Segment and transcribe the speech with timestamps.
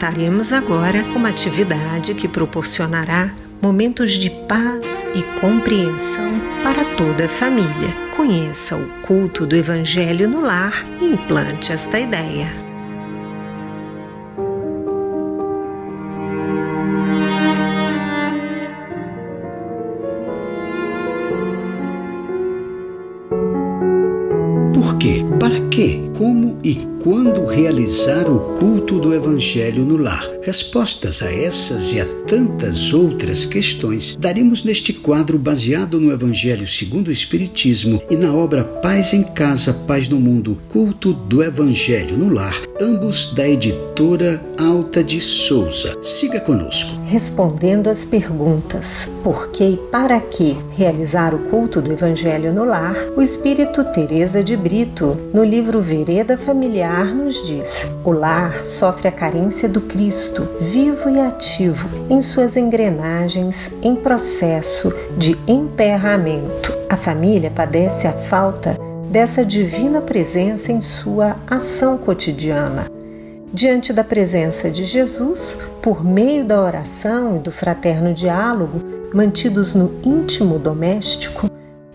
[0.00, 7.68] apresentaremos agora uma atividade que proporcionará momentos de paz e compreensão para toda a família.
[8.16, 10.72] Conheça o culto do Evangelho no lar
[11.02, 12.46] e implante esta ideia.
[24.72, 25.22] Por quê?
[25.38, 26.09] Para quê?
[26.20, 30.22] Como e quando realizar o culto do Evangelho no lar?
[30.42, 37.08] Respostas a essas e a tantas outras questões daremos neste quadro baseado no Evangelho segundo
[37.08, 42.28] o Espiritismo e na obra Paz em Casa, Paz no Mundo, Culto do Evangelho no
[42.28, 45.96] Lar, ambos da editora Alta de Souza.
[46.02, 47.00] Siga conosco.
[47.06, 52.94] Respondendo às perguntas por que e para que realizar o culto do Evangelho no lar,
[53.16, 59.12] o Espírito Teresa de Brito, no livro Vereda Familiar, nos diz: o lar sofre a
[59.12, 66.76] carência do Cristo, vivo e ativo, em suas engrenagens em processo de emperramento.
[66.88, 68.76] A família padece a falta
[69.08, 72.86] dessa divina presença em sua ação cotidiana.
[73.54, 78.80] Diante da presença de Jesus, por meio da oração e do fraterno diálogo,
[79.14, 81.48] mantidos no íntimo doméstico,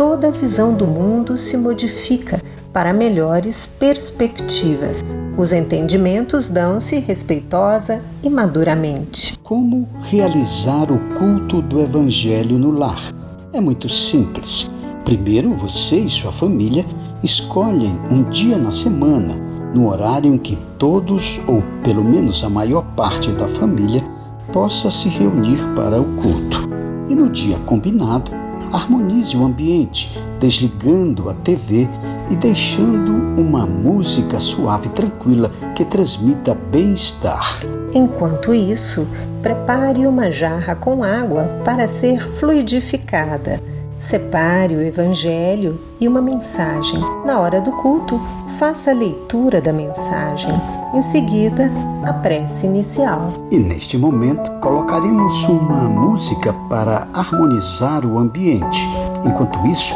[0.00, 5.04] toda a visão do mundo se modifica para melhores perspectivas.
[5.36, 9.38] Os entendimentos dão-se respeitosa e maduramente.
[9.42, 13.12] Como realizar o culto do Evangelho no lar?
[13.52, 14.70] É muito simples.
[15.04, 16.86] Primeiro, você e sua família
[17.22, 19.34] escolhem um dia na semana,
[19.74, 24.02] no horário em que todos, ou pelo menos a maior parte da família,
[24.50, 26.70] possa se reunir para o culto.
[27.06, 28.30] E no dia combinado,
[28.72, 31.88] harmonize o ambiente, desligando a TV
[32.30, 37.60] e deixando uma música suave e tranquila que transmita bem-estar.
[37.92, 39.06] Enquanto isso,
[39.42, 43.60] prepare uma jarra com água para ser fluidificada.
[44.00, 46.98] Separe o Evangelho e uma mensagem.
[47.24, 48.18] Na hora do culto,
[48.58, 50.50] faça a leitura da mensagem.
[50.94, 51.70] Em seguida,
[52.04, 53.30] a prece inicial.
[53.50, 58.88] E neste momento, colocaremos uma música para harmonizar o ambiente.
[59.24, 59.94] Enquanto isso,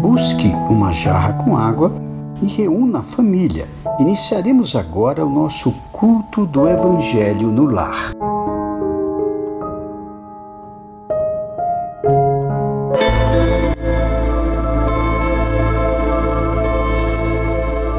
[0.00, 1.92] busque uma jarra com água
[2.40, 3.66] e reúna a família.
[3.98, 8.12] Iniciaremos agora o nosso culto do Evangelho no lar.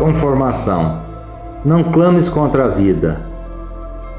[0.02, 1.04] Conformação.
[1.64, 3.22] Não clames contra a vida.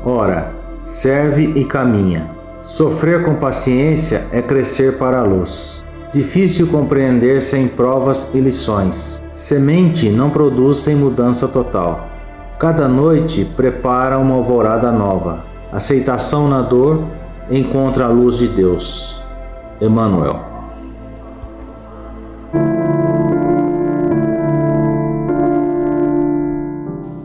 [0.05, 0.53] Ora,
[0.85, 2.31] serve e caminha.
[2.61, 5.85] Sofrer com paciência é crescer para a luz.
[6.13, 9.21] Difícil compreender sem provas e lições.
[9.33, 12.07] Semente não produz sem mudança total.
[12.61, 15.45] Cada noite prepara uma alvorada nova.
[15.73, 17.09] Aceitação na dor
[17.51, 19.21] encontra a luz de Deus.
[19.81, 20.52] Emmanuel.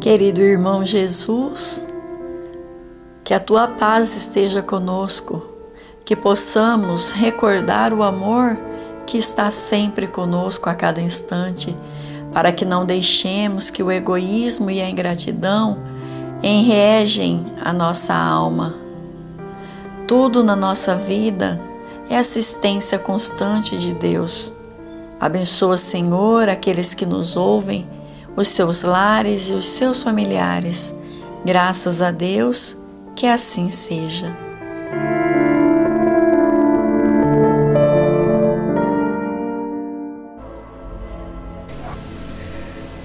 [0.09, 1.85] Querido irmão Jesus,
[3.25, 5.45] que a tua paz esteja conosco,
[6.05, 8.57] que possamos recordar o amor
[9.05, 11.75] que está sempre conosco a cada instante,
[12.31, 15.77] para que não deixemos que o egoísmo e a ingratidão
[16.41, 18.77] enregem a nossa alma.
[20.07, 21.59] Tudo na nossa vida
[22.09, 24.53] é assistência constante de Deus.
[25.19, 27.96] Abençoa, Senhor, aqueles que nos ouvem
[28.37, 30.95] os seus lares e os seus familiares.
[31.43, 32.77] Graças a Deus,
[33.15, 34.37] que assim seja.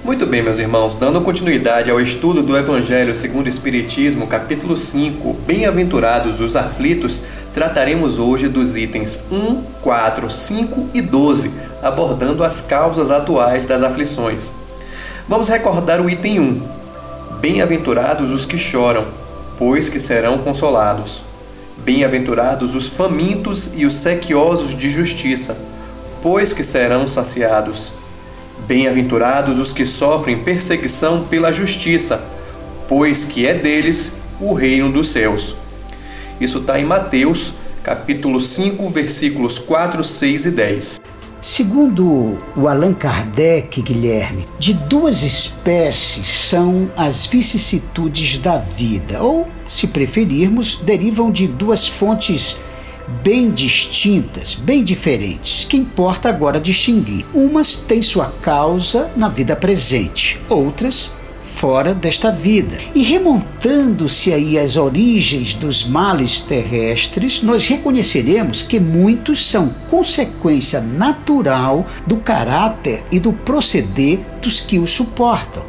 [0.05, 5.33] Muito bem, meus irmãos, dando continuidade ao estudo do Evangelho segundo o Espiritismo, capítulo 5,
[5.47, 7.23] Bem-aventurados os aflitos,
[7.55, 11.51] trataremos hoje dos itens 1, 4, 5 e 12,
[11.83, 14.53] abordando as causas atuais das aflições.
[15.29, 16.63] Vamos recordar o item 1.
[17.41, 19.07] Bem-aventurados os que choram,
[19.57, 21.23] pois que serão consolados.
[21.79, 25.57] Bem-aventurados os famintos e os sequiosos de justiça,
[26.21, 27.93] pois que serão saciados.
[28.67, 32.21] Bem-aventurados os que sofrem perseguição pela justiça,
[32.89, 34.11] pois que é deles
[34.41, 35.55] o reino dos céus.
[36.41, 37.53] Isso está em Mateus,
[37.85, 41.01] capítulo 5, versículos 4, 6 e 10.
[41.43, 49.89] Segundo o Allan Kardec, Guilherme, de duas espécies são as vicissitudes da vida, ou, se
[49.89, 52.61] preferirmos, derivam de duas fontes
[53.25, 57.27] bem distintas, bem diferentes, que importa agora distinguir.
[57.35, 61.13] Umas têm sua causa na vida presente, outras
[61.53, 62.77] fora desta vida.
[62.95, 71.87] E remontando-se aí às origens dos males terrestres, nós reconheceremos que muitos são consequência natural
[72.07, 75.63] do caráter e do proceder dos que o suportam.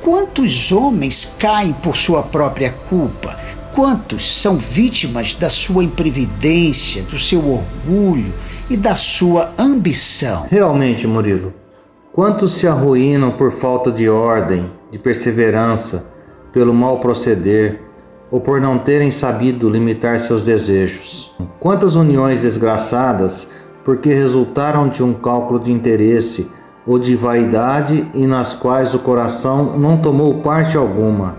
[0.00, 3.38] Quantos homens caem por sua própria culpa?
[3.74, 8.32] Quantos são vítimas da sua imprevidência, do seu orgulho
[8.68, 10.46] e da sua ambição?
[10.50, 11.54] Realmente, Murilo,
[12.12, 16.12] quantos se arruinam por falta de ordem, de perseverança,
[16.52, 17.80] pelo mal proceder
[18.30, 21.34] ou por não terem sabido limitar seus desejos?
[21.58, 23.50] Quantas uniões desgraçadas
[23.84, 26.50] porque resultaram de um cálculo de interesse
[26.86, 31.36] ou de vaidade e nas quais o coração não tomou parte alguma.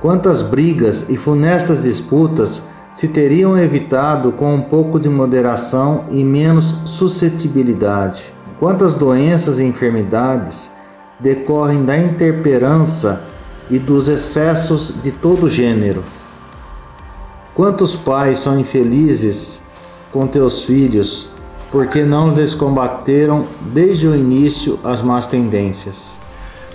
[0.00, 6.74] Quantas brigas e funestas disputas se teriam evitado com um pouco de moderação e menos
[6.84, 8.32] suscetibilidade?
[8.58, 10.72] Quantas doenças e enfermidades
[11.20, 13.24] decorrem da intemperança
[13.70, 16.04] e dos excessos de todo gênero?
[17.54, 19.62] Quantos pais são infelizes
[20.12, 21.32] com teus filhos
[21.70, 26.18] porque não descombateram desde o início as más tendências.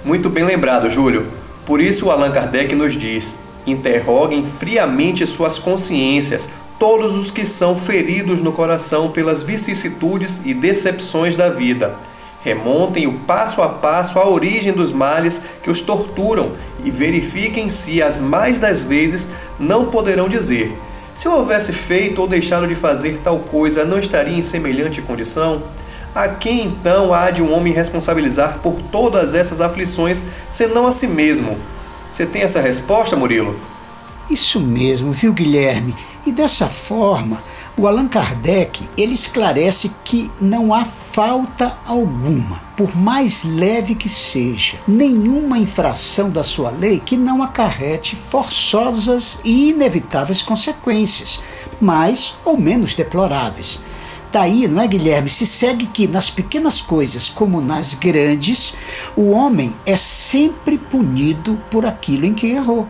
[0.03, 1.25] Muito bem lembrado, Júlio.
[1.65, 8.41] Por isso Allan Kardec nos diz: interroguem friamente suas consciências, todos os que são feridos
[8.41, 11.95] no coração pelas vicissitudes e decepções da vida.
[12.43, 16.51] Remontem o passo a passo a origem dos males que os torturam
[16.83, 19.29] e verifiquem se as mais das vezes
[19.59, 20.77] não poderão dizer
[21.13, 25.61] se eu houvesse feito ou deixado de fazer tal coisa, não estaria em semelhante condição?
[26.13, 31.05] A quem então há de um homem responsabilizar por todas essas aflições, senão a si
[31.05, 31.57] mesmo?
[32.09, 33.55] Você tem essa resposta, Murilo?
[34.27, 35.95] Isso mesmo, viu, Guilherme?
[36.25, 37.43] E dessa forma,
[37.75, 44.77] o Allan Kardec ele esclarece que não há falta alguma, por mais leve que seja,
[44.87, 51.39] nenhuma infração da sua lei que não acarrete forçosas e inevitáveis consequências,
[51.81, 53.81] mais ou menos deploráveis.
[54.31, 55.29] Daí, não é, Guilherme?
[55.29, 58.73] Se segue que nas pequenas coisas como nas grandes,
[59.15, 62.87] o homem é sempre punido por aquilo em que errou.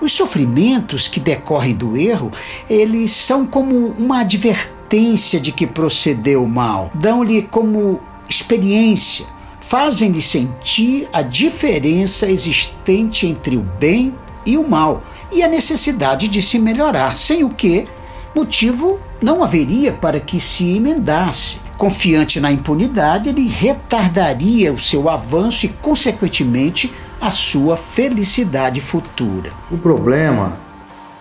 [0.00, 2.30] Os sofrimentos que decorrem do erro,
[2.70, 9.26] eles são como uma advertência de que procedeu mal, dão-lhe como experiência,
[9.60, 14.14] fazem-lhe sentir a diferença existente entre o bem
[14.46, 15.02] e o mal
[15.32, 17.86] e a necessidade de se melhorar, sem o que
[18.34, 21.58] motivo não haveria para que se emendasse.
[21.76, 29.50] Confiante na impunidade, ele retardaria o seu avanço e, consequentemente, a sua felicidade futura.
[29.70, 30.52] O problema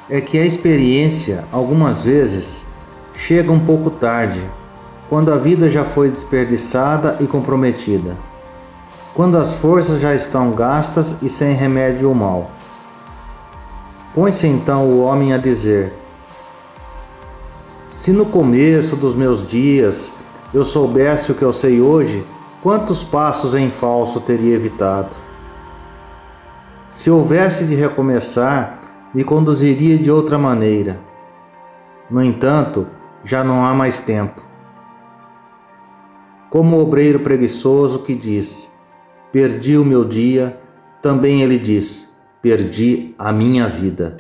[0.08, 2.68] é que a experiência, algumas vezes,
[3.16, 4.40] chega um pouco tarde,
[5.10, 8.16] quando a vida já foi desperdiçada e comprometida,
[9.16, 12.52] quando as forças já estão gastas e sem remédio ou mal.
[14.14, 15.94] Põe-se então o homem a dizer:
[17.88, 20.14] Se no começo dos meus dias
[20.54, 22.24] eu soubesse o que eu sei hoje,
[22.62, 25.27] quantos passos em falso teria evitado?
[26.90, 28.80] Se houvesse de recomeçar,
[29.14, 30.98] me conduziria de outra maneira.
[32.10, 32.88] No entanto,
[33.26, 34.42] já não há mais tempo.
[36.50, 38.74] Como o obreiro preguiçoso que diz:
[39.34, 40.58] Perdi o meu dia,
[41.02, 44.16] também ele diz: Perdi a minha vida.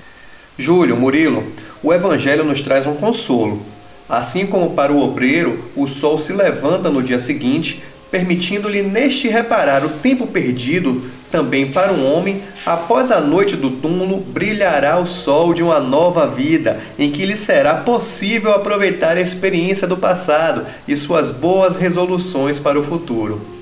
[0.58, 1.46] Júlio, Murilo,
[1.82, 3.62] o Evangelho nos traz um consolo.
[4.10, 9.86] Assim como para o obreiro, o sol se levanta no dia seguinte, permitindo-lhe neste reparar
[9.86, 15.53] o tempo perdido também para um homem, após a noite do túmulo, brilhará o sol
[15.53, 20.96] de uma nova vida, em que lhe será possível aproveitar a experiência do passado e
[20.96, 23.57] suas boas resoluções para o futuro.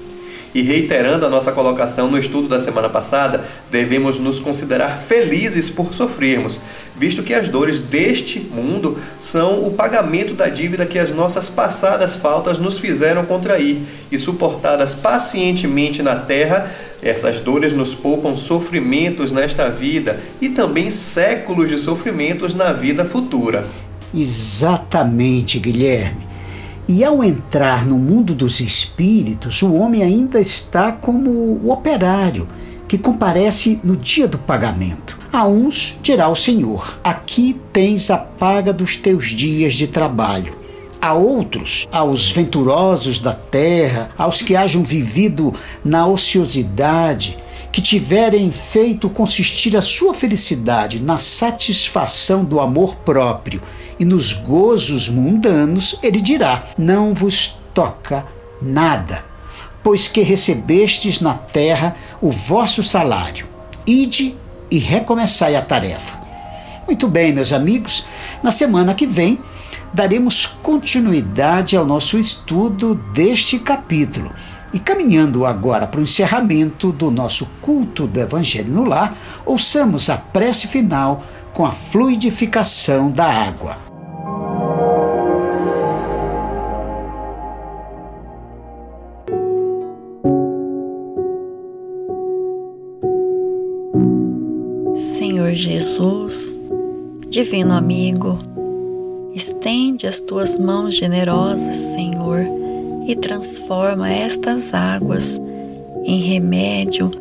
[0.55, 5.93] E reiterando a nossa colocação no estudo da semana passada, devemos nos considerar felizes por
[5.93, 6.61] sofrermos,
[6.95, 12.15] visto que as dores deste mundo são o pagamento da dívida que as nossas passadas
[12.15, 16.71] faltas nos fizeram contrair, e suportadas pacientemente na terra,
[17.03, 23.67] essas dores nos poupam sofrimentos nesta vida e também séculos de sofrimentos na vida futura.
[24.13, 26.24] Exatamente, Guilherme.
[26.87, 32.47] E ao entrar no mundo dos espíritos, o homem ainda está como o operário
[32.87, 35.17] que comparece no dia do pagamento.
[35.33, 40.55] A uns dirá o Senhor: Aqui tens a paga dos teus dias de trabalho.
[41.01, 47.37] A outros, aos venturosos da terra, aos que hajam vivido na ociosidade,
[47.71, 53.61] que tiverem feito consistir a sua felicidade na satisfação do amor próprio
[53.99, 58.25] e nos gozos mundanos, ele dirá: Não vos toca
[58.61, 59.23] nada.
[59.83, 63.47] pois que recebestes na terra o vosso salário.
[63.85, 64.35] Ide
[64.71, 66.17] e recomeçai a tarefa.
[66.87, 68.03] Muito bem, meus amigos,
[68.41, 69.39] na semana que vem
[69.93, 74.31] daremos continuidade ao nosso estudo deste capítulo.
[74.73, 80.17] E caminhando agora para o encerramento do nosso culto do Evangelho no Lar, ouçamos a
[80.17, 81.23] prece final
[81.55, 83.77] com a fluidificação da água.
[94.95, 96.59] Senhor Jesus,
[97.29, 98.37] Divino amigo,
[99.33, 102.41] estende as tuas mãos generosas, Senhor,
[103.07, 105.39] e transforma estas águas
[106.03, 107.11] em remédio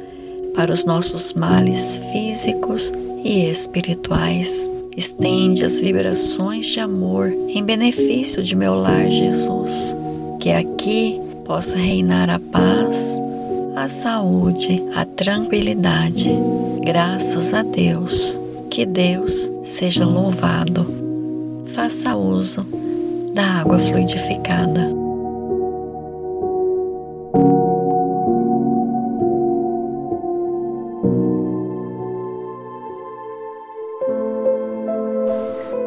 [0.57, 2.93] para os nossos males físicos
[3.25, 4.69] e espirituais.
[4.97, 9.97] Estende as vibrações de amor em benefício de meu lar, Jesus.
[10.39, 13.21] Que aqui possa reinar a paz,
[13.75, 16.31] a saúde, a tranquilidade.
[16.85, 18.39] Graças a Deus.
[18.71, 20.87] Que Deus seja louvado.
[21.69, 22.65] Faça uso
[23.33, 25.04] da água fluidificada.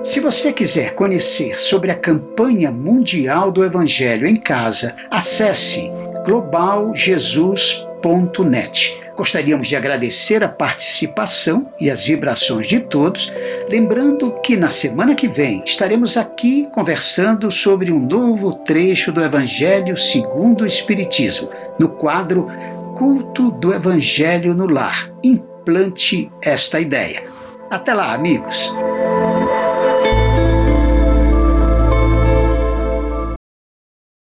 [0.07, 5.91] Se você quiser conhecer sobre a campanha mundial do Evangelho em casa, acesse
[6.23, 8.97] globaljesus.net.
[9.17, 13.33] Gostaríamos de agradecer a participação e as vibrações de todos,
[13.67, 19.97] lembrando que na semana que vem estaremos aqui conversando sobre um novo trecho do Evangelho
[19.97, 22.47] segundo o Espiritismo, no quadro
[22.97, 25.11] Culto do Evangelho no Lar.
[25.21, 27.23] Implante esta ideia.
[27.69, 28.71] Até lá, amigos!